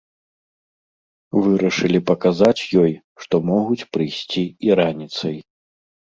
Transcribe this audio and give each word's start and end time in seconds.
Вырашылі 1.47 1.99
паказаць 2.09 2.63
ёй, 2.85 2.91
што 3.25 3.35
могуць 3.51 3.87
прыйсці 3.93 4.43
і 4.71 4.75
раніцай. 4.83 5.37